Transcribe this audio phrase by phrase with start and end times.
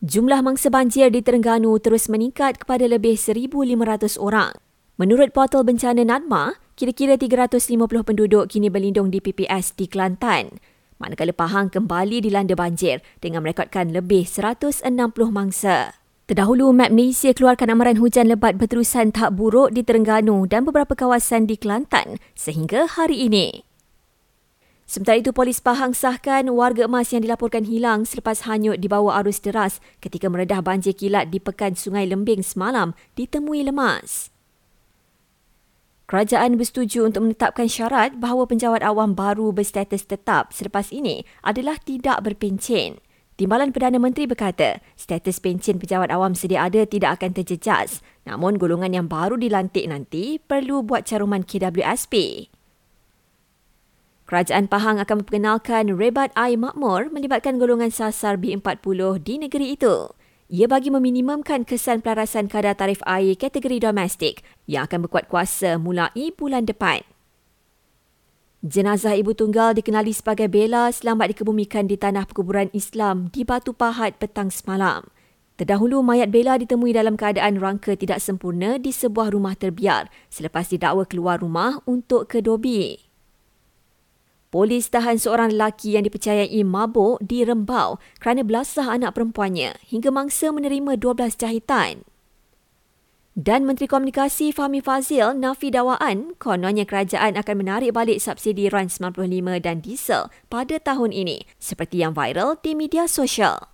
[0.00, 4.56] Jumlah mangsa banjir di Terengganu terus meningkat kepada lebih 1,500 orang.
[4.96, 10.56] Menurut portal bencana NADMA, kira-kira 350 penduduk kini berlindung di PPS di Kelantan.
[10.96, 14.88] Manakala Pahang kembali dilanda banjir dengan merekodkan lebih 160
[15.28, 16.00] mangsa.
[16.24, 21.44] Terdahulu, Map Malaysia keluarkan amaran hujan lebat berterusan tak buruk di Terengganu dan beberapa kawasan
[21.44, 23.69] di Kelantan sehingga hari ini.
[24.90, 29.38] Sementara itu, polis Pahang sahkan warga emas yang dilaporkan hilang selepas hanyut di bawah arus
[29.38, 34.34] deras ketika meredah banjir kilat di pekan Sungai Lembing semalam ditemui lemas.
[36.10, 42.26] Kerajaan bersetuju untuk menetapkan syarat bahawa penjawat awam baru berstatus tetap selepas ini adalah tidak
[42.26, 42.98] berpencen.
[43.38, 48.02] Timbalan Perdana Menteri berkata, status pencen pejabat awam sedia ada tidak akan terjejas.
[48.26, 52.50] Namun golongan yang baru dilantik nanti perlu buat caruman KWSP.
[54.30, 60.06] Kerajaan Pahang akan memperkenalkan rebat air makmur melibatkan golongan sasar B40 di negeri itu.
[60.46, 66.30] Ia bagi meminimumkan kesan pelarasan kadar tarif air kategori domestik yang akan berkuat kuasa mulai
[66.30, 67.02] bulan depan.
[68.62, 74.22] Jenazah ibu tunggal dikenali sebagai Bella selamat dikebumikan di tanah perkuburan Islam di Batu Pahat
[74.22, 75.10] petang semalam.
[75.58, 81.02] Terdahulu, mayat Bella ditemui dalam keadaan rangka tidak sempurna di sebuah rumah terbiar selepas didakwa
[81.02, 83.09] keluar rumah untuk ke Dobi.
[84.50, 90.50] Polis tahan seorang lelaki yang dipercayai mabuk di Rembau kerana belasah anak perempuannya hingga mangsa
[90.50, 92.02] menerima 12 jahitan.
[93.38, 99.22] Dan Menteri Komunikasi Fahmi Fazil nafi dakwaan kononnya kerajaan akan menarik balik subsidi RAN 95
[99.62, 103.70] dan diesel pada tahun ini seperti yang viral di media sosial.